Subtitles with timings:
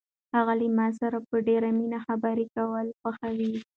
[0.35, 3.53] هغه له ما سره په ډېرې مینه خبرې کول خوښوي.